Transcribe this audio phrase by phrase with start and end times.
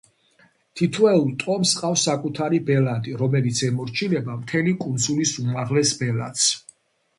[0.79, 6.51] თითოეულ ტომს ჰყავს საკუთარი ბელადი, რომელიც ემორჩილება მთელი კუნძულის უმაღლეს ბელადს.